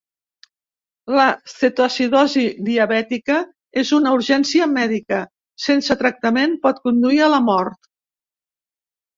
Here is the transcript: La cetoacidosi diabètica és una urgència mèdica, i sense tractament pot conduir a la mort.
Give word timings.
La 1.17 1.25
cetoacidosi 1.55 2.45
diabètica 2.69 3.37
és 3.83 3.91
una 3.99 4.15
urgència 4.21 4.69
mèdica, 4.73 5.21
i 5.61 5.67
sense 5.69 6.01
tractament 6.03 6.59
pot 6.67 6.83
conduir 6.89 7.25
a 7.29 7.33
la 7.37 7.43
mort. 7.53 7.95